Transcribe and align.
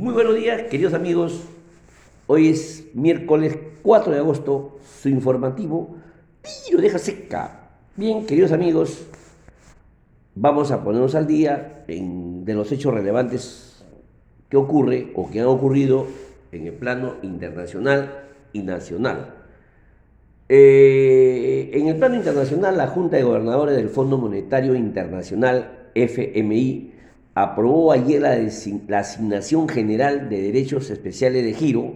Muy 0.00 0.14
buenos 0.14 0.34
días, 0.34 0.62
queridos 0.70 0.94
amigos. 0.94 1.42
Hoy 2.26 2.48
es 2.48 2.86
miércoles 2.94 3.58
4 3.82 4.14
de 4.14 4.18
agosto, 4.20 4.78
su 4.98 5.10
informativo 5.10 5.94
lo 6.72 6.80
deja 6.80 6.98
seca. 6.98 7.68
Bien, 7.96 8.24
queridos 8.24 8.50
amigos, 8.52 9.06
vamos 10.34 10.70
a 10.70 10.82
ponernos 10.82 11.14
al 11.14 11.26
día 11.26 11.84
de 11.86 12.54
los 12.54 12.72
hechos 12.72 12.94
relevantes 12.94 13.84
que 14.48 14.56
ocurre 14.56 15.12
o 15.16 15.30
que 15.30 15.40
han 15.40 15.48
ocurrido 15.48 16.06
en 16.50 16.66
el 16.66 16.72
plano 16.72 17.16
internacional 17.20 18.24
y 18.54 18.62
nacional. 18.62 19.34
Eh, 20.48 21.72
en 21.74 21.88
el 21.88 21.96
plano 21.96 22.14
internacional, 22.14 22.78
la 22.78 22.86
Junta 22.86 23.18
de 23.18 23.22
Gobernadores 23.22 23.76
del 23.76 23.90
Fondo 23.90 24.16
Monetario 24.16 24.74
Internacional, 24.74 25.90
FMI, 25.94 26.99
aprobó 27.34 27.92
ayer 27.92 28.22
la, 28.22 28.98
asignación 28.98 29.68
general 29.68 30.28
de 30.28 30.42
derechos 30.42 30.90
especiales 30.90 31.44
de 31.44 31.54
giro 31.54 31.94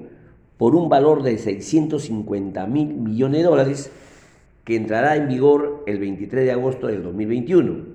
por 0.56 0.74
un 0.76 0.88
valor 0.88 1.22
de 1.22 1.36
650 1.38 2.66
mil 2.66 2.94
millones 2.94 3.38
de 3.38 3.44
dólares 3.44 3.90
que 4.64 4.76
entrará 4.76 5.16
en 5.16 5.28
vigor 5.28 5.82
el 5.86 5.98
23 5.98 6.44
de 6.44 6.52
agosto 6.52 6.86
del 6.86 7.02
2021. 7.02 7.94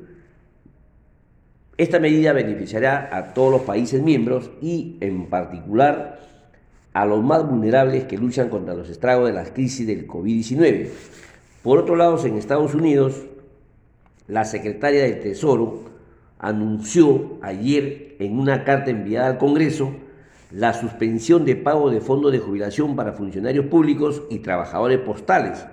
Esta 1.77 1.99
medida 1.99 2.33
beneficiará 2.33 3.09
a 3.11 3.33
todos 3.33 3.51
los 3.51 3.61
países 3.61 4.01
miembros 4.03 4.51
y, 4.61 4.97
en 4.99 5.27
particular, 5.27 6.19
a 6.93 7.05
los 7.05 7.23
más 7.23 7.49
vulnerables 7.49 8.03
que 8.03 8.17
luchan 8.17 8.49
contra 8.49 8.73
los 8.73 8.89
estragos 8.89 9.27
de 9.27 9.33
la 9.33 9.45
crisis 9.45 9.87
del 9.87 10.05
COVID-19. 10.05 10.89
Por 11.63 11.79
otro 11.79 11.95
lado, 11.95 12.23
en 12.25 12.35
Estados 12.35 12.75
Unidos, 12.75 13.25
la 14.27 14.43
secretaria 14.43 15.03
del 15.03 15.21
Tesoro 15.21 15.89
anunció 16.39 17.37
ayer 17.41 18.15
en 18.19 18.39
una 18.39 18.63
carta 18.63 18.89
enviada 18.89 19.27
al 19.27 19.37
Congreso 19.37 19.93
la 20.51 20.73
suspensión 20.73 21.45
de 21.45 21.55
pago 21.55 21.91
de 21.91 22.01
fondos 22.01 22.31
de 22.31 22.39
jubilación 22.39 22.95
para 22.95 23.13
funcionarios 23.13 23.65
públicos 23.65 24.23
y 24.31 24.39
trabajadores 24.39 24.99
postales 24.99 25.65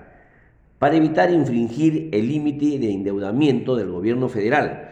para 0.78 0.97
evitar 0.97 1.31
infringir 1.31 2.11
el 2.12 2.28
límite 2.28 2.78
de 2.78 2.92
endeudamiento 2.92 3.77
del 3.77 3.91
gobierno 3.91 4.28
federal. 4.28 4.91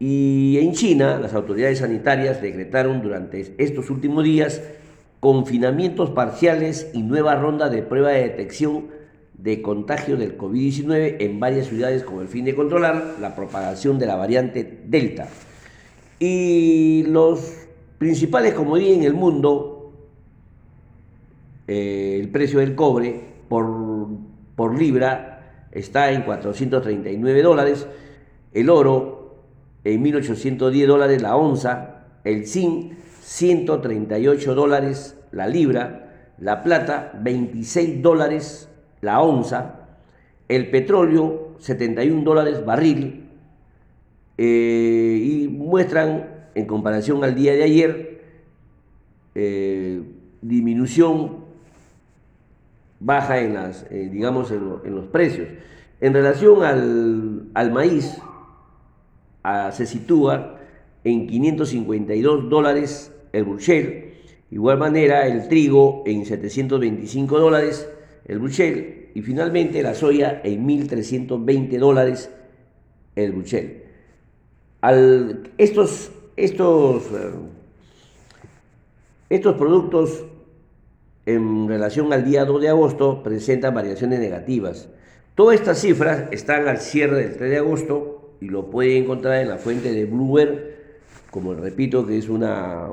Y 0.00 0.58
en 0.60 0.72
China, 0.72 1.20
las 1.20 1.34
autoridades 1.34 1.78
sanitarias 1.78 2.42
decretaron 2.42 3.02
durante 3.02 3.54
estos 3.58 3.88
últimos 3.90 4.24
días 4.24 4.60
confinamientos 5.20 6.10
parciales 6.10 6.90
y 6.92 7.02
nueva 7.02 7.36
ronda 7.36 7.68
de 7.68 7.82
prueba 7.82 8.10
de 8.10 8.22
detección 8.22 8.88
de 9.34 9.62
contagio 9.62 10.16
del 10.16 10.38
COVID-19 10.38 11.16
en 11.20 11.40
varias 11.40 11.66
ciudades 11.66 12.04
con 12.04 12.20
el 12.20 12.28
fin 12.28 12.44
de 12.44 12.54
controlar 12.54 13.16
la 13.20 13.34
propagación 13.34 13.98
de 13.98 14.06
la 14.06 14.16
variante 14.16 14.82
Delta. 14.86 15.28
Y 16.18 17.04
los 17.08 17.52
principales 17.98 18.54
commodities 18.54 18.98
en 18.98 19.02
el 19.04 19.14
mundo, 19.14 19.92
eh, 21.66 22.18
el 22.20 22.28
precio 22.30 22.60
del 22.60 22.74
cobre 22.74 23.20
por, 23.48 24.08
por 24.54 24.78
libra 24.78 25.68
está 25.72 26.12
en 26.12 26.22
439 26.22 27.42
dólares, 27.42 27.86
el 28.52 28.70
oro 28.70 29.36
en 29.84 30.02
1810 30.02 30.86
dólares 30.86 31.22
la 31.22 31.36
onza, 31.36 32.04
el 32.24 32.46
zinc 32.46 32.92
138 33.22 34.54
dólares 34.54 35.16
la 35.32 35.46
libra, 35.46 36.32
la 36.38 36.62
plata 36.62 37.12
26 37.20 38.02
dólares 38.02 38.68
la 39.02 39.20
onza, 39.20 39.74
el 40.48 40.70
petróleo 40.70 41.56
71 41.58 42.22
dólares 42.22 42.64
barril, 42.64 43.28
eh, 44.38 45.20
y 45.22 45.48
muestran 45.48 46.30
en 46.54 46.66
comparación 46.66 47.22
al 47.22 47.34
día 47.34 47.52
de 47.52 47.62
ayer 47.62 48.22
eh, 49.34 50.02
disminución 50.40 51.42
baja 52.98 53.40
en 53.40 53.54
las, 53.54 53.86
eh, 53.90 54.08
digamos, 54.10 54.50
en, 54.50 54.94
los 54.94 55.06
precios. 55.06 55.48
En 56.00 56.14
relación 56.14 56.62
al, 56.62 57.48
al 57.54 57.72
maíz, 57.72 58.18
se 59.72 59.86
sitúa 59.86 60.58
en 61.04 61.26
552 61.26 62.48
dólares 62.48 63.12
el 63.32 63.44
Bruchel. 63.44 64.14
Igual 64.50 64.78
manera, 64.78 65.26
el 65.26 65.48
trigo 65.48 66.04
en 66.06 66.24
725 66.24 67.38
dólares, 67.38 67.88
el 68.26 68.38
Bruchel. 68.38 69.10
Y 69.14 69.22
finalmente 69.22 69.82
la 69.82 69.94
soya 69.94 70.40
en 70.42 70.66
1.320 70.66 71.78
dólares, 71.78 72.30
el 73.14 73.32
Bruchel. 73.32 73.82
Al, 74.80 75.50
estos, 75.58 76.10
estos, 76.36 77.04
eh, 77.04 77.32
estos 79.28 79.56
productos 79.56 80.24
en 81.26 81.68
relación 81.68 82.12
al 82.12 82.24
día 82.24 82.44
2 82.44 82.62
de 82.62 82.68
agosto 82.68 83.22
presentan 83.22 83.74
variaciones 83.74 84.18
negativas. 84.18 84.88
Todas 85.34 85.60
estas 85.60 85.78
cifras 85.78 86.24
están 86.30 86.68
al 86.68 86.78
cierre 86.78 87.28
del 87.28 87.36
3 87.36 87.50
de 87.50 87.58
agosto 87.58 88.36
y 88.40 88.48
lo 88.48 88.70
pueden 88.70 89.04
encontrar 89.04 89.40
en 89.40 89.48
la 89.48 89.58
fuente 89.58 89.92
de 89.92 90.04
Bloomberg 90.06 90.72
como 91.32 91.54
repito, 91.54 92.06
que 92.06 92.18
es 92.18 92.28
una, 92.28 92.88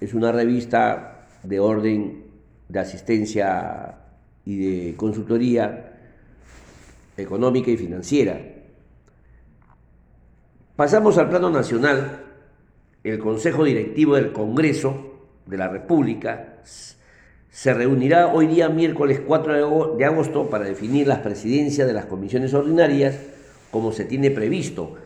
es 0.00 0.14
una 0.14 0.30
revista 0.30 1.26
de 1.42 1.58
orden 1.58 2.22
de 2.68 2.78
asistencia 2.78 3.96
y 4.44 4.56
de 4.56 4.96
consultoría 4.96 5.98
económica 7.16 7.70
y 7.70 7.76
financiera. 7.76 8.40
Pasamos 10.76 11.18
al 11.18 11.28
plano 11.28 11.50
nacional. 11.50 12.20
El 13.02 13.18
Consejo 13.18 13.64
Directivo 13.64 14.16
del 14.16 14.32
Congreso 14.32 15.20
de 15.46 15.58
la 15.58 15.68
República 15.68 16.58
se 17.50 17.74
reunirá 17.74 18.32
hoy 18.32 18.46
día 18.46 18.68
miércoles 18.68 19.20
4 19.26 19.96
de 19.96 20.04
agosto 20.04 20.48
para 20.48 20.64
definir 20.64 21.06
las 21.06 21.18
presidencias 21.18 21.86
de 21.86 21.92
las 21.92 22.06
comisiones 22.06 22.54
ordinarias 22.54 23.18
como 23.70 23.92
se 23.92 24.04
tiene 24.04 24.30
previsto 24.30 24.96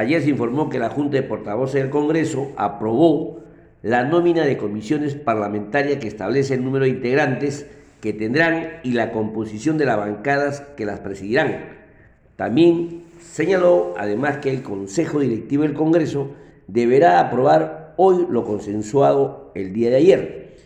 Ayer 0.00 0.22
se 0.22 0.30
informó 0.30 0.70
que 0.70 0.78
la 0.78 0.88
Junta 0.88 1.16
de 1.16 1.22
Portavoces 1.22 1.82
del 1.82 1.90
Congreso 1.90 2.52
aprobó 2.56 3.40
la 3.82 4.04
nómina 4.04 4.44
de 4.44 4.56
comisiones 4.56 5.14
parlamentarias 5.14 5.98
que 5.98 6.08
establece 6.08 6.54
el 6.54 6.64
número 6.64 6.84
de 6.84 6.90
integrantes 6.90 7.66
que 8.00 8.12
tendrán 8.12 8.80
y 8.82 8.92
la 8.92 9.12
composición 9.12 9.78
de 9.78 9.86
las 9.86 9.96
bancadas 9.96 10.60
que 10.76 10.86
las 10.86 11.00
presidirán. 11.00 11.80
También 12.36 13.04
señaló 13.20 13.94
además 13.96 14.38
que 14.38 14.50
el 14.50 14.62
Consejo 14.62 15.20
Directivo 15.20 15.62
del 15.62 15.74
Congreso 15.74 16.32
deberá 16.66 17.20
aprobar 17.20 17.94
hoy 17.96 18.26
lo 18.30 18.44
consensuado 18.44 19.52
el 19.54 19.72
día 19.72 19.90
de 19.90 19.96
ayer. 19.96 20.56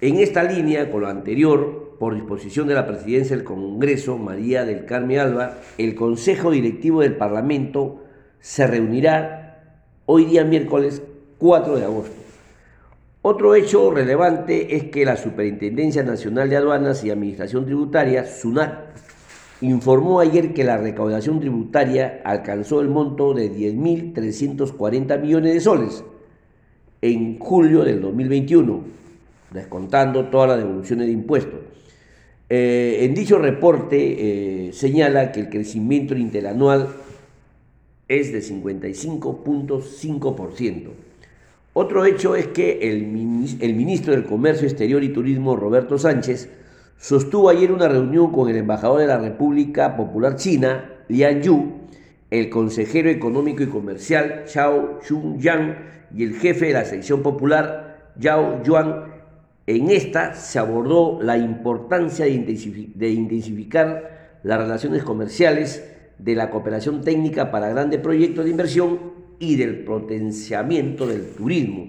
En 0.00 0.16
esta 0.16 0.44
línea, 0.44 0.90
con 0.90 1.02
lo 1.02 1.08
anterior, 1.08 1.96
por 1.98 2.14
disposición 2.14 2.68
de 2.68 2.74
la 2.74 2.86
Presidencia 2.86 3.36
del 3.36 3.44
Congreso, 3.44 4.16
María 4.16 4.64
del 4.64 4.84
Carmen 4.84 5.18
Alba, 5.18 5.58
el 5.76 5.94
Consejo 5.94 6.52
Directivo 6.52 7.00
del 7.00 7.16
Parlamento 7.16 8.04
se 8.40 8.66
reunirá 8.66 9.84
hoy 10.06 10.24
día 10.24 10.44
miércoles 10.44 11.02
4 11.38 11.76
de 11.76 11.84
agosto. 11.84 12.16
Otro 13.22 13.54
hecho 13.54 13.90
relevante 13.90 14.76
es 14.76 14.84
que 14.84 15.04
la 15.04 15.16
Superintendencia 15.16 16.02
Nacional 16.02 16.48
de 16.48 16.56
Aduanas 16.56 17.04
y 17.04 17.10
Administración 17.10 17.64
Tributaria, 17.64 18.24
SUNAT, 18.24 18.96
informó 19.60 20.20
ayer 20.20 20.54
que 20.54 20.64
la 20.64 20.78
recaudación 20.78 21.40
tributaria 21.40 22.22
alcanzó 22.24 22.80
el 22.80 22.88
monto 22.88 23.34
de 23.34 23.52
10.340 23.52 25.20
millones 25.20 25.54
de 25.54 25.60
soles 25.60 26.04
en 27.02 27.38
julio 27.38 27.84
del 27.84 28.00
2021, 28.00 28.82
descontando 29.52 30.26
todas 30.26 30.50
las 30.50 30.58
devoluciones 30.58 31.06
de 31.06 31.12
impuestos. 31.12 31.60
Eh, 32.48 33.00
en 33.02 33.14
dicho 33.14 33.38
reporte 33.38 34.68
eh, 34.68 34.72
señala 34.72 35.32
que 35.32 35.40
el 35.40 35.50
crecimiento 35.50 36.16
interanual 36.16 36.88
es 38.08 38.32
de 38.32 38.38
55.5%. 38.38 40.88
Otro 41.80 42.04
hecho 42.04 42.34
es 42.34 42.48
que 42.48 42.90
el, 42.90 43.06
ministro 43.06 44.12
del 44.12 44.24
Comercio 44.24 44.66
Exterior 44.66 45.00
y 45.04 45.10
Turismo, 45.10 45.54
Roberto 45.54 45.96
Sánchez, 45.96 46.50
sostuvo 46.96 47.50
ayer 47.50 47.70
una 47.70 47.86
reunión 47.86 48.32
con 48.32 48.48
el 48.48 48.56
embajador 48.56 48.98
de 48.98 49.06
la 49.06 49.18
República 49.18 49.96
Popular 49.96 50.34
China, 50.34 50.90
Lian 51.06 51.40
Yu, 51.40 51.74
el 52.32 52.50
consejero 52.50 53.08
económico 53.10 53.62
y 53.62 53.68
comercial, 53.68 54.42
Chao 54.46 54.98
Chun-yang, 55.06 55.76
y 56.12 56.24
el 56.24 56.34
jefe 56.34 56.66
de 56.66 56.72
la 56.72 56.84
sección 56.84 57.22
popular, 57.22 58.10
Yao 58.18 58.60
Yuan. 58.64 59.04
En 59.68 59.88
esta 59.90 60.34
se 60.34 60.58
abordó 60.58 61.20
la 61.22 61.38
importancia 61.38 62.24
de 62.24 63.08
intensificar 63.08 64.40
las 64.42 64.58
relaciones 64.58 65.04
comerciales 65.04 65.88
de 66.18 66.34
la 66.34 66.50
cooperación 66.50 67.02
técnica 67.02 67.52
para 67.52 67.68
grandes 67.68 68.00
proyectos 68.00 68.46
de 68.46 68.50
inversión 68.50 69.27
y 69.38 69.56
del 69.56 69.84
potenciamiento 69.84 71.06
del 71.06 71.30
turismo. 71.30 71.88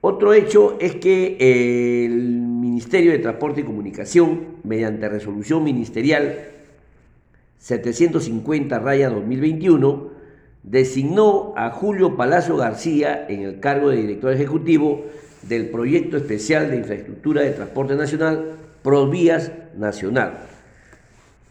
Otro 0.00 0.32
hecho 0.32 0.76
es 0.80 0.94
que 0.96 1.36
el 2.06 2.12
Ministerio 2.12 3.12
de 3.12 3.18
Transporte 3.18 3.62
y 3.62 3.64
Comunicación, 3.64 4.58
mediante 4.62 5.08
resolución 5.08 5.64
ministerial 5.64 6.38
750 7.58 8.78
raya 8.78 9.10
2021, 9.10 10.10
designó 10.62 11.52
a 11.56 11.70
Julio 11.70 12.16
Palacio 12.16 12.56
García 12.56 13.26
en 13.28 13.42
el 13.42 13.60
cargo 13.60 13.90
de 13.90 13.96
director 13.96 14.32
ejecutivo 14.32 15.04
del 15.42 15.70
proyecto 15.70 16.16
especial 16.16 16.70
de 16.70 16.76
infraestructura 16.76 17.42
de 17.42 17.50
transporte 17.50 17.96
nacional 17.96 18.52
Provías 18.82 19.50
Nacional. 19.76 20.38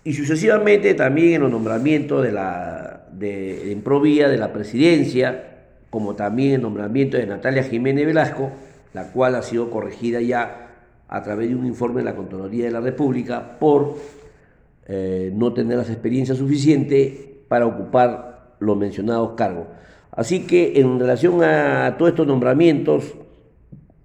Y 0.08 0.14
sucesivamente 0.14 0.94
también 0.94 1.34
en 1.34 1.42
los 1.42 1.52
nombramientos 1.52 2.24
de 2.24 2.32
la, 2.32 3.08
de, 3.12 3.76
de 3.76 4.38
la 4.38 4.54
presidencia, 4.54 5.66
como 5.90 6.16
también 6.16 6.54
el 6.54 6.62
nombramiento 6.62 7.18
de 7.18 7.26
Natalia 7.26 7.62
Jiménez 7.64 8.06
Velasco, 8.06 8.50
la 8.94 9.12
cual 9.12 9.36
ha 9.36 9.42
sido 9.42 9.70
corregida 9.70 10.22
ya 10.22 10.70
a 11.10 11.24
través 11.24 11.50
de 11.50 11.56
un 11.58 11.66
informe 11.66 12.00
de 12.00 12.06
la 12.06 12.16
Contraloría 12.16 12.64
de 12.64 12.72
la 12.72 12.80
República 12.80 13.60
por 13.60 13.98
eh, 14.86 15.30
no 15.36 15.52
tener 15.52 15.78
las 15.78 15.90
experiencias 15.90 16.38
suficientes 16.38 17.14
para 17.50 17.66
ocupar 17.66 18.56
los 18.60 18.78
mencionados 18.78 19.34
cargos. 19.34 19.68
Así 20.12 20.48
que 20.48 20.80
en 20.80 21.02
relación 21.02 21.44
a 21.44 21.98
todos 21.98 22.12
estos 22.12 22.28
nombramientos, 22.28 23.14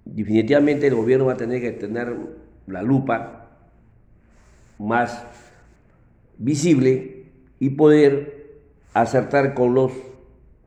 definitivamente 0.03 0.85
el 0.85 0.95
gobierno 0.95 1.27
va 1.27 1.33
a 1.35 1.37
tener 1.37 1.61
que 1.61 1.71
tener 1.71 2.13
la 2.67 2.81
lupa 2.81 3.51
más 4.77 5.42
visible 6.43 7.23
y 7.59 7.69
poder 7.69 8.59
acertar 8.93 9.53
con 9.53 9.73
los 9.73 9.91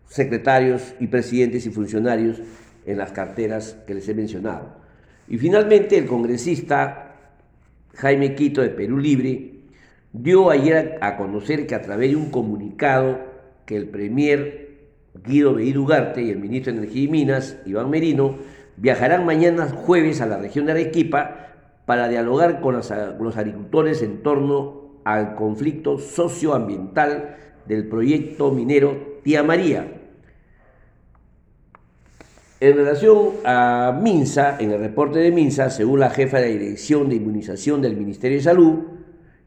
secretarios 0.08 0.94
y 0.98 1.08
presidentes 1.08 1.66
y 1.66 1.70
funcionarios 1.70 2.40
en 2.86 2.98
las 2.98 3.12
carteras 3.12 3.76
que 3.86 3.94
les 3.94 4.08
he 4.08 4.14
mencionado. 4.14 4.76
Y 5.28 5.38
finalmente 5.38 5.98
el 5.98 6.06
congresista 6.06 7.14
Jaime 7.94 8.34
Quito 8.34 8.62
de 8.62 8.70
Perú 8.70 8.98
Libre 8.98 9.52
dio 10.12 10.50
ayer 10.50 10.98
a 11.02 11.16
conocer 11.16 11.66
que 11.66 11.74
a 11.74 11.82
través 11.82 12.10
de 12.10 12.16
un 12.16 12.30
comunicado 12.30 13.18
que 13.66 13.76
el 13.76 13.88
premier 13.88 14.66
Guido 15.24 15.54
Beir 15.54 15.78
Ugarte 15.78 16.22
y 16.22 16.30
el 16.30 16.38
ministro 16.38 16.72
de 16.72 16.78
Energía 16.78 17.02
y 17.02 17.08
Minas, 17.08 17.58
Iván 17.66 17.90
Merino, 17.90 18.36
viajarán 18.76 19.26
mañana 19.26 19.68
jueves 19.68 20.20
a 20.20 20.26
la 20.26 20.38
región 20.38 20.66
de 20.66 20.72
Arequipa 20.72 21.48
para 21.84 22.08
dialogar 22.08 22.60
con 22.60 22.74
los, 22.74 22.90
agricultores 22.90 24.02
en 24.02 24.22
torno 24.22 24.85
al 25.06 25.36
conflicto 25.36 26.00
socioambiental 26.00 27.36
del 27.64 27.86
proyecto 27.86 28.50
minero 28.50 29.20
Tía 29.22 29.44
María. 29.44 30.02
En 32.58 32.76
relación 32.76 33.28
a 33.44 33.96
Minsa, 34.02 34.56
en 34.58 34.72
el 34.72 34.80
reporte 34.80 35.20
de 35.20 35.30
Minsa, 35.30 35.70
según 35.70 36.00
la 36.00 36.10
jefa 36.10 36.38
de 36.38 36.48
la 36.48 36.58
Dirección 36.60 37.08
de 37.08 37.14
Inmunización 37.14 37.82
del 37.82 37.96
Ministerio 37.96 38.38
de 38.38 38.42
Salud, 38.42 38.78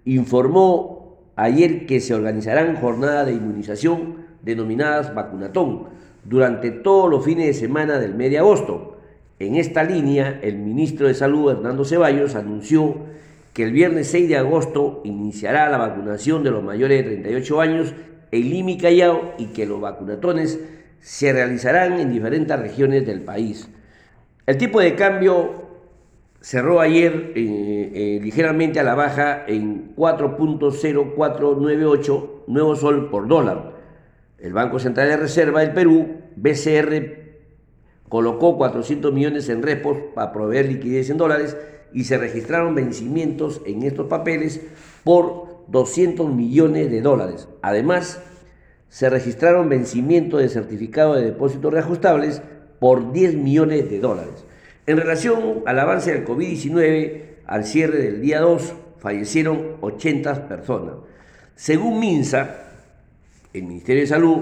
informó 0.06 1.18
ayer 1.36 1.86
que 1.86 2.00
se 2.00 2.14
organizarán 2.14 2.78
jornadas 2.78 3.26
de 3.26 3.34
inmunización 3.34 4.28
denominadas 4.42 5.14
vacunatón 5.14 5.88
durante 6.24 6.72
todos 6.72 7.10
los 7.10 7.26
fines 7.26 7.48
de 7.48 7.54
semana 7.54 8.00
del 8.00 8.16
mes 8.16 8.32
de 8.32 8.38
agosto. 8.38 8.98
En 9.40 9.58
esta 9.58 9.84
línea, 9.84 10.40
el 10.42 10.58
ministro 10.58 11.08
de 11.08 11.16
Salud, 11.16 11.52
Hernando 11.52 11.84
Ceballos, 11.84 12.36
anunció 12.36 12.96
que 13.54 13.64
el 13.64 13.72
viernes 13.72 14.08
6 14.08 14.30
de 14.30 14.38
agosto 14.38 15.02
iniciará 15.04 15.70
la 15.70 15.78
vacunación 15.78 16.44
de 16.44 16.52
los 16.52 16.64
mayores 16.64 17.04
de 17.04 17.12
38 17.12 17.62
años 17.62 17.94
en 18.32 18.50
Lima 18.50 18.72
y 18.72 18.78
Callao 18.78 19.34
y 19.38 19.48
que 19.48 19.66
los 19.66 19.82
vacunatones 19.82 20.60
se 21.00 21.34
realizarán 21.34 22.00
en 22.00 22.12
diferentes 22.12 22.60
regiones 22.60 23.06
del 23.06 23.22
país. 23.22 23.70
El 24.46 24.58
tipo 24.58 24.80
de 24.80 24.96
cambio 24.96 25.68
cerró 26.42 26.82
ayer 26.82 27.34
eh, 27.36 27.92
eh, 27.94 28.20
ligeramente 28.22 28.80
a 28.80 28.84
la 28.84 28.96
baja 28.96 29.44
en 29.48 29.96
4.0498 29.96 32.30
nuevo 32.48 32.76
sol 32.76 33.10
por 33.10 33.28
dólar. 33.28 33.78
El 34.38 34.54
Banco 34.54 34.80
Central 34.80 35.10
de 35.10 35.18
Reserva 35.18 35.60
del 35.62 35.74
Perú, 35.74 36.22
BCR, 36.36 37.18
colocó 38.08 38.58
400 38.58 39.14
millones 39.14 39.50
en 39.50 39.62
repos 39.62 39.98
para 40.16 40.32
proveer 40.32 40.68
liquidez 40.68 41.10
en 41.10 41.18
dólares 41.18 41.58
y 41.94 42.04
se 42.04 42.18
registraron 42.18 42.76
vencimientos 42.76 43.62
en 43.66 43.84
estos 43.84 44.08
papeles 44.08 44.62
por 45.04 45.64
200 45.68 46.34
millones 46.34 46.90
de 46.90 47.02
dólares. 47.02 47.48
Además, 47.62 48.22
se 48.90 49.10
registraron 49.10 49.70
vencimientos 49.70 50.42
de 50.42 50.50
certificado 50.50 51.16
de 51.16 51.26
depósitos 51.26 51.74
reajustables 51.74 52.42
por 52.80 53.12
10 53.12 53.36
millones 53.36 53.90
de 53.90 54.00
dólares. 54.00 54.46
En 54.88 54.98
relación 54.98 55.62
al 55.66 55.80
avance 55.80 56.12
del 56.12 56.26
COVID-19, 56.26 57.22
al 57.46 57.66
cierre 57.66 58.00
del 58.00 58.22
día 58.22 58.40
2, 58.40 58.74
fallecieron 58.98 59.78
80 59.82 60.48
personas. 60.48 60.96
Según 61.56 62.00
MINSA, 62.00 62.56
el 63.54 63.64
Ministerio 63.64 64.02
de 64.02 64.08
Salud, 64.08 64.38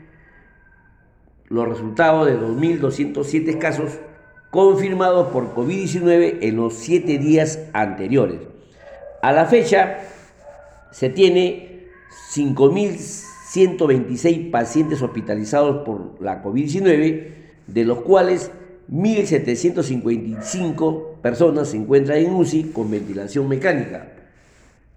los 1.48 1.68
resultados 1.68 2.27
de 2.27 2.38
2.207 2.38 3.57
casos 3.57 4.00
confirmados 4.49 5.27
por 5.27 5.53
COVID-19 5.53 6.38
en 6.41 6.55
los 6.55 6.73
siete 6.75 7.17
días 7.17 7.59
anteriores. 7.73 8.39
A 9.21 9.33
la 9.33 9.45
fecha 9.45 9.99
se 10.91 11.09
tiene 11.09 11.89
5.126 12.33 14.51
pacientes 14.51 15.01
hospitalizados 15.01 15.85
por 15.85 16.21
la 16.21 16.41
COVID-19, 16.44 17.27
de 17.67 17.83
los 17.83 17.99
cuales 18.01 18.51
1.755 18.91 21.17
personas 21.21 21.69
se 21.69 21.77
encuentran 21.77 22.17
en 22.19 22.33
UCI 22.33 22.71
con 22.71 22.89
ventilación 22.89 23.49
mecánica. 23.49 24.13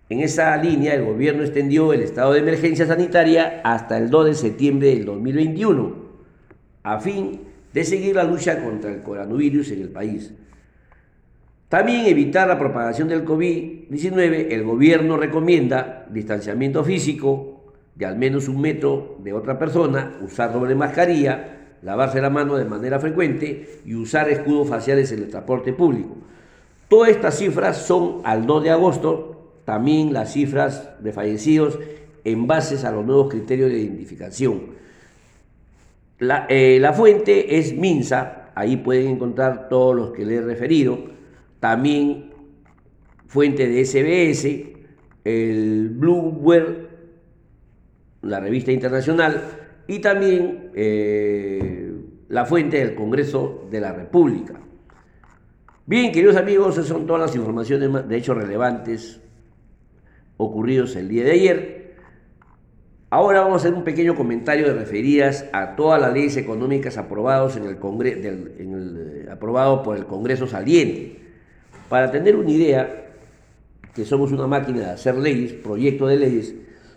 En 0.09 0.21
esa 0.21 0.57
línea, 0.57 0.95
el 0.95 1.05
gobierno 1.05 1.43
extendió 1.43 1.93
el 1.93 2.01
estado 2.03 2.33
de 2.33 2.39
emergencia 2.41 2.87
sanitaria 2.87 3.61
hasta 3.65 3.99
el 3.99 4.11
2 4.11 4.27
de 4.27 4.35
septiembre 4.35 4.91
del 4.91 5.05
2021, 5.05 5.95
a 6.83 6.99
fin 6.99 7.50
de 7.73 7.85
seguir 7.85 8.17
la 8.17 8.25
lucha 8.25 8.63
contra 8.63 8.91
el 8.91 9.03
coronavirus 9.03 9.73
en 9.73 9.83
el 9.83 9.89
país. 9.89 10.33
También 11.69 12.07
evitar 12.07 12.49
la 12.49 12.59
propagación 12.59 13.09
del 13.09 13.25
COVID-19, 13.25 14.49
el 14.51 14.65
gobierno 14.65 15.17
recomienda 15.17 16.05
distanciamiento 16.11 16.83
físico 16.83 17.73
de 17.95 18.07
al 18.07 18.17
menos 18.17 18.49
un 18.49 18.61
metro 18.61 19.19
de 19.23 19.33
otra 19.33 19.59
persona, 19.59 20.19
usar 20.21 20.53
doble 20.53 20.75
mascarilla, 20.75 21.59
lavarse 21.83 22.21
la 22.21 22.31
mano 22.31 22.57
de 22.57 22.65
manera 22.65 22.99
frecuente 22.99 23.81
y 23.85 23.95
usar 23.95 24.29
escudos 24.29 24.69
faciales 24.69 25.13
en 25.13 25.21
el 25.21 25.29
transporte 25.29 25.73
público. 25.73 26.17
Todas 26.89 27.11
estas 27.11 27.39
cifras 27.39 27.77
son 27.87 28.21
al 28.25 28.47
2 28.47 28.65
de 28.65 28.71
agosto, 28.71 29.53
también 29.65 30.13
las 30.13 30.33
cifras 30.33 31.01
de 31.01 31.13
fallecidos 31.13 31.79
en 32.25 32.47
base 32.47 32.85
a 32.85 32.91
los 32.91 33.05
nuevos 33.05 33.31
criterios 33.31 33.71
de 33.71 33.79
identificación. 33.79 34.81
La, 36.21 36.47
eh, 36.49 36.79
la 36.81 36.93
fuente 36.93 37.59
es 37.59 37.75
Minsa, 37.75 38.53
ahí 38.55 38.77
pueden 38.77 39.09
encontrar 39.09 39.69
todos 39.69 39.97
los 39.97 40.13
que 40.13 40.25
les 40.25 40.41
he 40.41 40.43
referido. 40.43 40.99
También 41.59 42.31
fuente 43.27 43.69
de 43.69 43.85
SBS, 43.85 44.71
el 45.25 45.91
Bloomberg, 45.91 46.89
la 48.23 48.41
revista 48.41 48.73
internacional, 48.73 49.43
y 49.87 49.99
también 50.01 50.71
eh, 50.75 51.93
la 52.29 52.45
fuente 52.45 52.79
del 52.79 52.95
Congreso 52.95 53.67
de 53.71 53.81
la 53.81 53.93
República. 53.93 54.55
Bien, 55.87 56.13
queridos 56.13 56.37
amigos, 56.37 56.77
esas 56.77 56.87
son 56.87 57.07
todas 57.07 57.23
las 57.23 57.35
informaciones 57.35 58.09
de 58.09 58.17
hechos 58.17 58.37
relevantes 58.37 59.21
ocurridos 60.37 60.95
el 60.97 61.09
día 61.09 61.25
de 61.25 61.33
ayer. 61.33 61.80
Ahora 63.13 63.41
vamos 63.41 63.55
a 63.55 63.67
hacer 63.67 63.75
un 63.75 63.83
pequeño 63.83 64.15
comentario 64.15 64.69
de 64.69 64.75
referidas 64.75 65.45
a 65.53 65.75
todas 65.75 66.01
las 66.01 66.13
leyes 66.13 66.37
económicas 66.37 66.97
aprobados 66.97 67.57
en 67.57 67.65
el 67.65 67.77
eh, 67.77 69.29
aprobado 69.29 69.83
por 69.83 69.97
el 69.97 70.07
Congreso 70.07 70.47
saliente. 70.47 71.19
Para 71.89 72.13
tener 72.13 72.37
una 72.37 72.51
idea, 72.51 73.09
que 73.97 74.05
somos 74.05 74.31
una 74.31 74.47
máquina 74.47 74.79
de 74.79 74.91
hacer 74.91 75.17
leyes, 75.17 75.53
proyectos 75.53 76.09
de 76.09 76.17
leyes, 76.19 76.55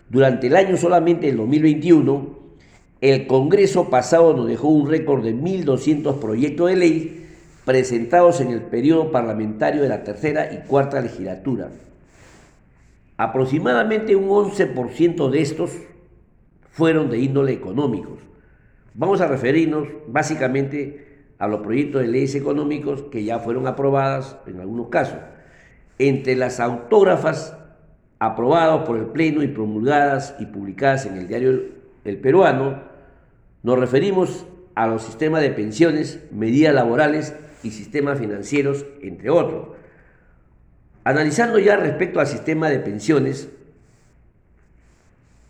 durante 0.08 0.46
el 0.46 0.54
año 0.54 0.76
solamente 0.76 1.28
el 1.28 1.36
2021 1.36 2.44
el 3.00 3.26
Congreso 3.26 3.90
pasado 3.90 4.34
nos 4.34 4.46
dejó 4.46 4.68
un 4.68 4.88
récord 4.88 5.24
de 5.24 5.34
1.200 5.34 6.20
proyectos 6.20 6.70
de 6.70 6.76
ley 6.76 7.26
presentados 7.64 8.40
en 8.40 8.50
el 8.50 8.62
periodo 8.62 9.10
parlamentario 9.10 9.82
de 9.82 9.88
la 9.88 10.04
tercera 10.04 10.52
y 10.52 10.66
cuarta 10.68 11.00
legislatura. 11.00 11.70
Aproximadamente 13.16 14.14
un 14.14 14.28
11% 14.28 15.28
de 15.28 15.42
estos 15.42 15.72
fueron 16.74 17.08
de 17.08 17.18
índole 17.18 17.52
económicos. 17.52 18.18
Vamos 18.94 19.20
a 19.20 19.28
referirnos 19.28 19.86
básicamente 20.08 21.24
a 21.38 21.46
los 21.46 21.60
proyectos 21.60 22.02
de 22.02 22.08
leyes 22.08 22.34
económicos 22.34 23.04
que 23.12 23.24
ya 23.24 23.38
fueron 23.38 23.68
aprobadas 23.68 24.36
en 24.46 24.60
algunos 24.60 24.88
casos. 24.88 25.18
Entre 25.98 26.34
las 26.34 26.58
autógrafas 26.58 27.56
aprobadas 28.18 28.84
por 28.86 28.96
el 28.96 29.06
Pleno 29.06 29.44
y 29.44 29.48
promulgadas 29.48 30.34
y 30.40 30.46
publicadas 30.46 31.06
en 31.06 31.16
el 31.16 31.28
diario 31.28 31.62
El 32.04 32.18
Peruano, 32.18 32.82
nos 33.62 33.78
referimos 33.78 34.44
a 34.74 34.88
los 34.88 35.04
sistemas 35.04 35.42
de 35.42 35.50
pensiones, 35.50 36.24
medidas 36.32 36.74
laborales 36.74 37.36
y 37.62 37.70
sistemas 37.70 38.18
financieros, 38.18 38.84
entre 39.00 39.30
otros. 39.30 39.68
Analizando 41.04 41.60
ya 41.60 41.76
respecto 41.76 42.18
al 42.18 42.26
sistema 42.26 42.68
de 42.68 42.80
pensiones, 42.80 43.48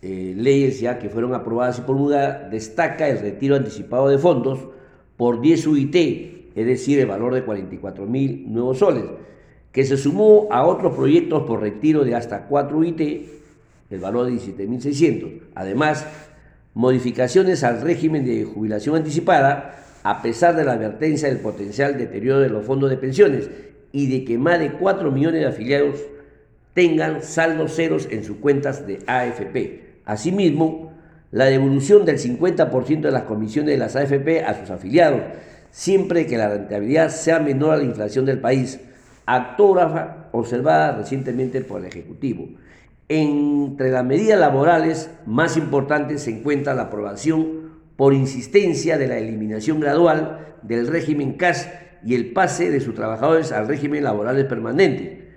eh, 0.07 0.35
leyes 0.37 0.79
ya 0.79 0.99
que 0.99 1.09
fueron 1.09 1.33
aprobadas 1.33 1.79
y 1.79 1.81
promulgadas, 1.81 2.51
destaca 2.51 3.09
el 3.09 3.17
retiro 3.17 3.55
anticipado 3.55 4.07
de 4.07 4.19
fondos 4.19 4.59
por 5.17 5.41
10 5.41 5.65
UIT, 5.65 5.95
es 6.53 6.65
decir, 6.67 6.99
el 6.99 7.07
valor 7.07 7.33
de 7.33 7.41
44 7.41 8.05
mil 8.05 8.45
nuevos 8.53 8.77
soles, 8.77 9.05
que 9.71 9.83
se 9.83 9.97
sumó 9.97 10.47
a 10.51 10.63
otros 10.63 10.95
proyectos 10.95 11.41
por 11.47 11.59
retiro 11.59 12.05
de 12.05 12.13
hasta 12.13 12.45
4 12.45 12.77
UIT, 12.77 13.01
el 13.89 13.99
valor 13.99 14.27
de 14.27 14.33
17.600. 14.33 15.39
Además, 15.55 16.05
modificaciones 16.75 17.63
al 17.63 17.81
régimen 17.81 18.25
de 18.25 18.45
jubilación 18.45 18.97
anticipada, 18.97 19.83
a 20.03 20.21
pesar 20.21 20.55
de 20.55 20.65
la 20.65 20.73
advertencia 20.73 21.29
del 21.29 21.39
potencial 21.39 21.97
deterioro 21.97 22.41
de 22.41 22.49
los 22.49 22.63
fondos 22.63 22.91
de 22.91 22.97
pensiones 22.97 23.49
y 23.91 24.05
de 24.05 24.23
que 24.23 24.37
más 24.37 24.59
de 24.59 24.73
4 24.73 25.11
millones 25.11 25.41
de 25.41 25.47
afiliados 25.47 25.99
tengan 26.75 27.23
saldos 27.23 27.75
ceros 27.75 28.07
en 28.11 28.23
sus 28.23 28.37
cuentas 28.37 28.85
de 28.85 28.99
AFP. 29.07 29.84
Asimismo, 30.05 30.93
la 31.31 31.45
devolución 31.45 32.05
del 32.05 32.17
50% 32.17 33.01
de 33.01 33.11
las 33.11 33.23
comisiones 33.23 33.71
de 33.71 33.77
las 33.77 33.95
AFP 33.95 34.43
a 34.45 34.59
sus 34.59 34.69
afiliados, 34.69 35.21
siempre 35.71 36.25
que 36.27 36.37
la 36.37 36.49
rentabilidad 36.49 37.09
sea 37.09 37.39
menor 37.39 37.73
a 37.73 37.77
la 37.77 37.83
inflación 37.83 38.25
del 38.25 38.39
país, 38.39 38.79
actógrafa 39.25 40.29
observada 40.31 40.95
recientemente 40.95 41.61
por 41.61 41.81
el 41.81 41.87
Ejecutivo. 41.87 42.47
Entre 43.09 43.91
las 43.91 44.05
medidas 44.05 44.39
laborales 44.39 45.09
más 45.25 45.57
importantes 45.57 46.23
se 46.23 46.31
encuentra 46.31 46.73
la 46.73 46.83
aprobación 46.83 47.65
por 47.97 48.13
insistencia 48.13 48.97
de 48.97 49.07
la 49.07 49.17
eliminación 49.17 49.79
gradual 49.79 50.55
del 50.61 50.87
régimen 50.87 51.33
CAS 51.33 51.69
y 52.03 52.15
el 52.15 52.33
pase 52.33 52.69
de 52.71 52.81
sus 52.81 52.95
trabajadores 52.95 53.51
al 53.51 53.67
régimen 53.67 54.03
laboral 54.03 54.47
permanente. 54.47 55.33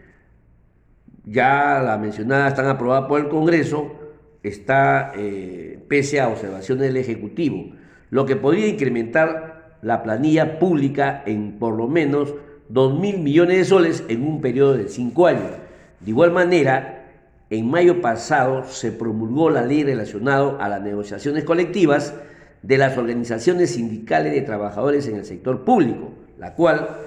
Ya 1.25 1.83
la 1.85 1.99
mencionada 1.99 2.49
están 2.49 2.67
aprobadas 2.67 3.07
por 3.09 3.21
el 3.21 3.29
Congreso, 3.29 3.98
está 4.43 5.13
eh, 5.17 5.79
pese 5.89 6.21
a 6.21 6.29
observaciones 6.29 6.87
del 6.89 6.97
Ejecutivo, 6.97 7.73
lo 8.11 8.27
que 8.27 8.37
podría 8.37 8.69
incrementar 8.69 9.79
la 9.83 10.03
planilla 10.03 10.59
pública 10.59 11.23
en 11.27 11.59
por 11.59 11.75
lo 11.75 11.89
menos 11.89 12.35
2 12.69 12.99
mil 12.99 13.19
millones 13.19 13.59
de 13.59 13.65
soles 13.65 14.05
en 14.09 14.27
un 14.27 14.41
periodo 14.41 14.77
de 14.77 14.89
cinco 14.89 15.27
años. 15.27 15.53
De 16.01 16.11
igual 16.11 16.33
manera, 16.33 17.07
en 17.51 17.71
mayo 17.71 18.01
pasado 18.01 18.65
se 18.65 18.93
promulgó 18.93 19.51
la 19.51 19.65
ley 19.65 19.85
relacionada 19.85 20.57
a 20.63 20.69
las 20.69 20.83
negociaciones 20.83 21.45
colectivas 21.45 22.15
de 22.63 22.77
las 22.77 22.99
organizaciones 22.99 23.71
sindicales 23.71 24.33
de 24.33 24.43
trabajadores 24.43 25.07
en 25.09 25.17
el 25.17 25.25
sector 25.25 25.65
público, 25.65 26.11
la 26.39 26.55
cual, 26.55 26.99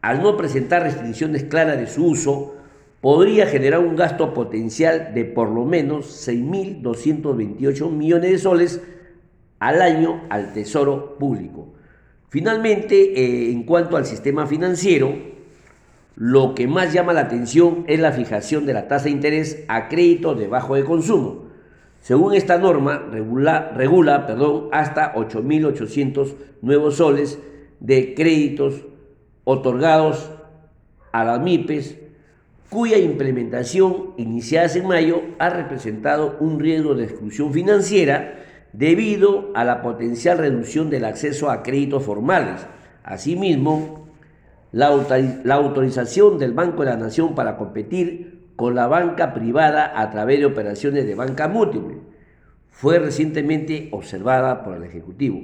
al 0.00 0.22
no 0.22 0.36
presentar 0.36 0.82
restricciones 0.82 1.44
claras 1.44 1.78
de 1.78 1.86
su 1.86 2.06
uso, 2.06 2.56
podría 3.00 3.46
generar 3.46 3.80
un 3.80 3.96
gasto 3.96 4.34
potencial 4.34 5.14
de 5.14 5.24
por 5.24 5.50
lo 5.50 5.64
menos 5.64 6.28
6.228 6.28 7.90
millones 7.90 8.30
de 8.30 8.38
soles 8.38 8.82
al 9.58 9.82
año 9.82 10.22
al 10.28 10.52
Tesoro 10.52 11.16
Público. 11.18 11.74
Finalmente, 12.28 13.20
eh, 13.20 13.50
en 13.50 13.64
cuanto 13.64 13.96
al 13.96 14.06
sistema 14.06 14.46
financiero, 14.46 15.14
lo 16.16 16.54
que 16.54 16.66
más 16.66 16.92
llama 16.92 17.12
la 17.12 17.22
atención 17.22 17.84
es 17.88 17.98
la 17.98 18.12
fijación 18.12 18.66
de 18.66 18.74
la 18.74 18.88
tasa 18.88 19.04
de 19.04 19.10
interés 19.10 19.64
a 19.68 19.88
créditos 19.88 20.38
de 20.38 20.48
bajo 20.48 20.74
de 20.74 20.84
consumo. 20.84 21.46
Según 22.00 22.34
esta 22.34 22.58
norma, 22.58 22.98
regula, 23.10 23.72
regula 23.74 24.26
perdón, 24.26 24.68
hasta 24.72 25.14
8.800 25.14 26.34
nuevos 26.62 26.96
soles 26.96 27.38
de 27.80 28.14
créditos 28.14 28.86
otorgados 29.44 30.30
a 31.12 31.24
las 31.24 31.40
MIPES, 31.40 31.98
cuya 32.70 32.98
implementación, 32.98 34.14
iniciada 34.16 34.72
en 34.74 34.86
mayo, 34.86 35.22
ha 35.38 35.50
representado 35.50 36.36
un 36.38 36.60
riesgo 36.60 36.94
de 36.94 37.04
exclusión 37.04 37.52
financiera 37.52 38.44
debido 38.72 39.50
a 39.54 39.64
la 39.64 39.82
potencial 39.82 40.38
reducción 40.38 40.88
del 40.88 41.04
acceso 41.04 41.50
a 41.50 41.62
créditos 41.64 42.04
formales. 42.04 42.64
Asimismo, 43.02 44.08
la, 44.72 44.86
autorización 44.86 46.38
del 46.38 46.52
Banco 46.52 46.84
de 46.84 46.90
la 46.90 46.96
Nación 46.96 47.34
para 47.34 47.56
competir 47.56 48.52
con 48.54 48.76
la 48.76 48.86
banca 48.86 49.34
privada 49.34 50.00
a 50.00 50.10
través 50.10 50.38
de 50.38 50.46
operaciones 50.46 51.06
de 51.06 51.14
banca 51.16 51.48
múltiple 51.48 51.96
fue 52.70 53.00
recientemente 53.00 53.88
observada 53.90 54.62
por 54.62 54.76
el 54.76 54.84
Ejecutivo. 54.84 55.40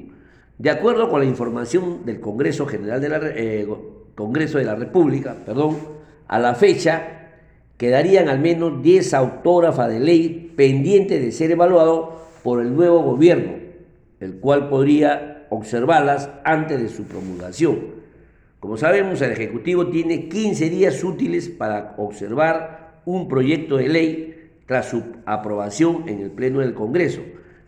De 0.58 0.70
acuerdo 0.70 1.10
con 1.10 1.20
la 1.20 1.26
información 1.26 2.06
del 2.06 2.20
Congreso 2.20 2.66
General 2.66 3.00
de 3.00 3.08
la, 3.08 3.20
eh, 3.22 3.68
Congreso 4.14 4.58
de 4.58 4.64
la 4.64 4.76
República, 4.76 5.36
perdón, 5.44 5.95
a 6.28 6.38
la 6.38 6.54
fecha 6.54 7.30
quedarían 7.76 8.28
al 8.28 8.38
menos 8.38 8.82
10 8.82 9.14
autógrafas 9.14 9.88
de 9.88 10.00
ley 10.00 10.52
pendientes 10.56 11.22
de 11.22 11.32
ser 11.32 11.50
evaluado 11.50 12.16
por 12.42 12.60
el 12.60 12.74
nuevo 12.74 13.02
gobierno, 13.02 13.52
el 14.20 14.36
cual 14.36 14.68
podría 14.68 15.46
observarlas 15.50 16.30
antes 16.44 16.80
de 16.80 16.88
su 16.88 17.04
promulgación. 17.04 17.96
Como 18.60 18.76
sabemos, 18.76 19.20
el 19.20 19.32
Ejecutivo 19.32 19.88
tiene 19.88 20.28
15 20.28 20.70
días 20.70 21.04
útiles 21.04 21.48
para 21.48 21.94
observar 21.98 23.00
un 23.04 23.28
proyecto 23.28 23.76
de 23.76 23.88
ley 23.88 24.50
tras 24.66 24.88
su 24.88 25.02
aprobación 25.26 26.08
en 26.08 26.20
el 26.20 26.30
Pleno 26.30 26.60
del 26.60 26.74
Congreso. 26.74 27.20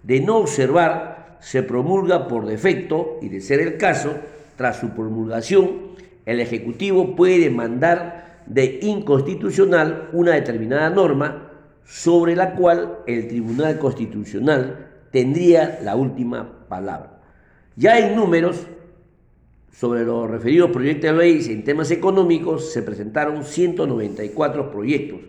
De 0.02 0.20
no 0.20 0.38
observar, 0.38 1.36
se 1.40 1.62
promulga 1.62 2.26
por 2.26 2.46
defecto 2.46 3.18
y 3.22 3.28
de 3.28 3.40
ser 3.40 3.60
el 3.60 3.76
caso, 3.76 4.14
tras 4.56 4.78
su 4.78 4.90
promulgación, 4.90 5.88
el 6.26 6.40
Ejecutivo 6.40 7.14
puede 7.14 7.38
demandar 7.38 8.27
de 8.48 8.80
inconstitucional 8.82 10.08
una 10.12 10.32
determinada 10.32 10.90
norma 10.90 11.50
sobre 11.84 12.34
la 12.34 12.54
cual 12.54 12.98
el 13.06 13.28
Tribunal 13.28 13.78
Constitucional 13.78 14.88
tendría 15.10 15.80
la 15.82 15.96
última 15.96 16.66
palabra. 16.68 17.20
Ya 17.76 17.98
en 17.98 18.16
números, 18.16 18.66
sobre 19.72 20.04
los 20.04 20.28
referidos 20.28 20.70
proyectos 20.70 21.10
de 21.10 21.16
ley 21.16 21.46
en 21.50 21.62
temas 21.62 21.90
económicos 21.90 22.72
se 22.72 22.82
presentaron 22.82 23.44
194 23.44 24.70
proyectos. 24.72 25.20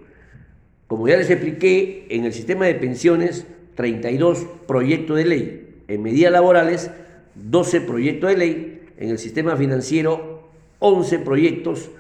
Como 0.88 1.08
ya 1.08 1.18
les 1.18 1.30
expliqué, 1.30 2.08
en 2.10 2.26
el 2.26 2.34
sistema 2.34 2.66
de 2.66 2.74
pensiones 2.74 3.46
32 3.76 4.48
proyectos 4.68 5.18
de 5.18 5.26
ley, 5.26 5.84
en 5.88 6.02
medidas 6.02 6.32
laborales 6.32 6.90
12 7.36 7.82
proyectos 7.82 8.32
de 8.32 8.38
ley, 8.38 8.82
en 8.98 9.10
el 9.10 9.20
sistema 9.20 9.56
financiero 9.56 10.50
11 10.80 11.20
proyectos 11.20 11.92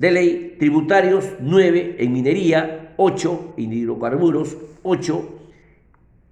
de 0.00 0.10
ley, 0.10 0.56
tributarios 0.58 1.26
9, 1.40 1.96
en 1.98 2.12
minería 2.14 2.94
8, 2.96 3.54
en 3.58 3.72
hidrocarburos 3.74 4.56
8, 4.82 5.38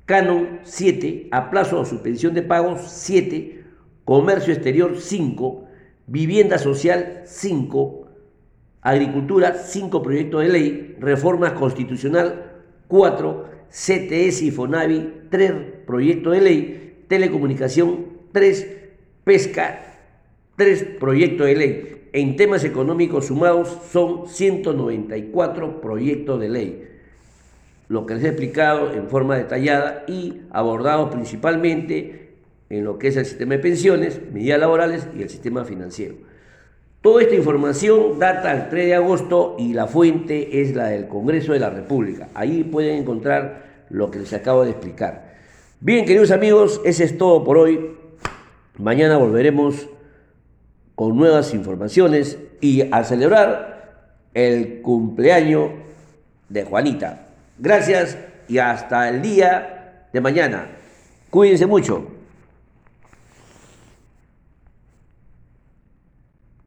canon 0.07 0.61
7, 0.63 1.29
a 1.31 1.51
plazo 1.51 1.81
o 1.81 1.85
suspensión 1.85 2.33
de 2.33 2.41
pagos 2.41 2.81
7, 2.89 3.63
Comercio 4.07 4.55
Exterior 4.55 4.97
5, 4.97 5.65
Vivienda 6.07 6.57
Social 6.57 7.25
5, 7.27 8.09
Agricultura 8.81 9.53
5 9.53 10.03
proyectos 10.03 10.45
de 10.45 10.49
ley, 10.49 10.97
Reforma 10.99 11.55
Constitucional 11.55 12.63
4, 12.89 13.51
CTS 13.69 14.43
y 14.45 14.51
FONAVI 14.51 15.13
3 15.29 15.53
proyectos 15.87 16.33
de 16.33 16.41
ley, 16.41 17.05
Telecomunicación 17.07 18.07
3, 18.33 18.77
Pesca 19.25 19.79
3 20.57 20.85
proyectos 20.99 21.47
de 21.47 21.55
ley. 21.55 21.98
En 22.13 22.37
temas 22.37 22.65
económicos 22.65 23.27
sumados 23.27 23.77
son 23.93 24.29
194 24.29 25.81
proyectos 25.81 26.41
de 26.41 26.49
ley. 26.49 26.89
Lo 27.89 28.07
que 28.07 28.15
les 28.15 28.25
he 28.25 28.29
explicado 28.29 28.93
en 28.93 29.09
forma 29.09 29.37
detallada 29.37 30.05
y 30.07 30.43
abordado 30.51 31.11
principalmente 31.11 32.37
en 32.71 32.85
lo 32.85 32.99
que 32.99 33.09
es 33.09 33.17
el 33.17 33.25
sistema 33.25 33.55
de 33.55 33.61
pensiones, 33.61 34.21
medidas 34.33 34.61
laborales 34.61 35.07
y 35.17 35.23
el 35.23 35.31
sistema 35.31 35.65
financiero. 35.65 36.17
Toda 37.01 37.23
esta 37.23 37.35
información 37.35 38.19
data 38.19 38.53
el 38.53 38.69
3 38.69 38.87
de 38.87 38.95
agosto 38.95 39.57
y 39.59 39.73
la 39.73 39.87
fuente 39.87 40.61
es 40.61 40.75
la 40.75 40.89
del 40.89 41.09
Congreso 41.09 41.53
de 41.53 41.61
la 41.61 41.71
República. 41.71 42.29
Ahí 42.35 42.65
pueden 42.65 42.97
encontrar 42.97 43.87
lo 43.89 44.11
que 44.11 44.19
les 44.19 44.33
acabo 44.33 44.65
de 44.65 44.71
explicar. 44.71 45.37
Bien, 45.81 46.05
queridos 46.05 46.31
amigos, 46.31 46.81
ese 46.85 47.05
es 47.05 47.17
todo 47.17 47.45
por 47.45 47.57
hoy. 47.57 47.93
Mañana 48.79 49.17
volveremos 49.17 49.89
con 50.99 51.17
nuevas 51.17 51.55
informaciones 51.55 52.39
y 52.61 52.93
a 52.93 53.05
celebrar 53.05 54.01
el 54.35 54.83
cumpleaños 54.83 55.71
de 56.49 56.65
Juanita. 56.65 57.29
Gracias 57.57 58.19
y 58.49 58.59
hasta 58.59 59.09
el 59.09 59.23
día 59.23 60.09
de 60.13 60.21
mañana. 60.21 60.67
Cuídense 61.31 61.67
mucho. 61.67 62.18